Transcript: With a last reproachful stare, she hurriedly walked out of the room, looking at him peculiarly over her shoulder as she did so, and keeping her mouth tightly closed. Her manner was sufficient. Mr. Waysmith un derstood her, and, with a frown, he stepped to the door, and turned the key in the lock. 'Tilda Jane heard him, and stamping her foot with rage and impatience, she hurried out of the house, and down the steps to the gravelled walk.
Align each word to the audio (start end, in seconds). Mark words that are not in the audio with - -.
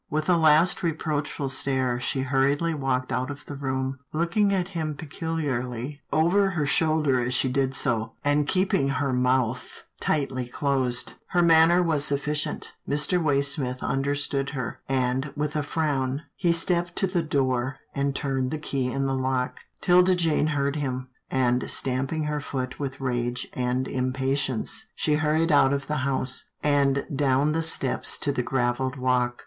With 0.09 0.29
a 0.29 0.35
last 0.35 0.81
reproachful 0.81 1.49
stare, 1.49 1.99
she 1.99 2.21
hurriedly 2.21 2.73
walked 2.73 3.11
out 3.11 3.29
of 3.29 3.45
the 3.45 3.53
room, 3.53 3.99
looking 4.11 4.51
at 4.51 4.69
him 4.69 4.95
peculiarly 4.95 6.01
over 6.11 6.49
her 6.49 6.65
shoulder 6.65 7.19
as 7.19 7.35
she 7.35 7.47
did 7.49 7.75
so, 7.75 8.13
and 8.25 8.47
keeping 8.47 8.87
her 8.89 9.13
mouth 9.13 9.83
tightly 9.99 10.47
closed. 10.47 11.13
Her 11.27 11.43
manner 11.43 11.83
was 11.83 12.03
sufficient. 12.03 12.73
Mr. 12.89 13.21
Waysmith 13.23 13.83
un 13.83 14.03
derstood 14.03 14.53
her, 14.55 14.79
and, 14.89 15.31
with 15.35 15.55
a 15.55 15.61
frown, 15.61 16.23
he 16.35 16.51
stepped 16.51 16.95
to 16.95 17.05
the 17.05 17.21
door, 17.21 17.77
and 17.93 18.15
turned 18.15 18.49
the 18.49 18.57
key 18.57 18.91
in 18.91 19.05
the 19.05 19.13
lock. 19.13 19.59
'Tilda 19.81 20.15
Jane 20.15 20.47
heard 20.47 20.77
him, 20.77 21.09
and 21.29 21.69
stamping 21.69 22.23
her 22.23 22.41
foot 22.41 22.79
with 22.79 22.99
rage 23.01 23.47
and 23.53 23.87
impatience, 23.87 24.87
she 24.95 25.13
hurried 25.17 25.51
out 25.51 25.71
of 25.73 25.85
the 25.85 25.97
house, 25.97 26.49
and 26.63 27.05
down 27.15 27.51
the 27.51 27.61
steps 27.61 28.17
to 28.17 28.31
the 28.31 28.41
gravelled 28.41 28.95
walk. 28.97 29.39